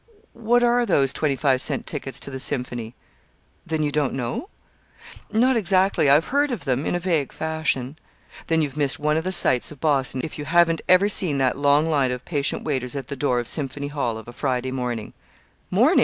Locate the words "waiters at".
12.63-13.09